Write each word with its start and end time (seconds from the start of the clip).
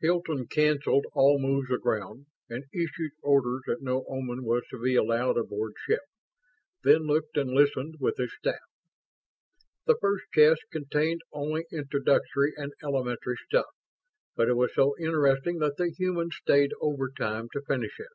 Hilton 0.00 0.46
canceled 0.46 1.04
all 1.12 1.38
moves 1.38 1.70
aground 1.70 2.24
and 2.48 2.64
issued 2.72 3.10
orders 3.20 3.60
that 3.66 3.82
no 3.82 4.02
Oman 4.08 4.42
was 4.42 4.62
to 4.70 4.80
be 4.82 4.96
allowed 4.96 5.36
aboard 5.36 5.74
ship, 5.86 6.00
then 6.84 7.02
looked 7.02 7.36
and 7.36 7.50
listened 7.50 7.96
with 8.00 8.16
his 8.16 8.32
staff. 8.34 8.54
The 9.84 9.98
first 10.00 10.24
chest 10.32 10.62
contained 10.72 11.20
only 11.34 11.66
introductory 11.70 12.54
and 12.56 12.72
elementary 12.82 13.36
stuff; 13.44 13.68
but 14.34 14.48
it 14.48 14.54
was 14.54 14.72
so 14.74 14.94
interesting 14.98 15.58
that 15.58 15.76
the 15.76 15.90
humans 15.90 16.34
stayed 16.40 16.72
overtime 16.80 17.50
to 17.52 17.60
finish 17.60 18.00
it. 18.00 18.08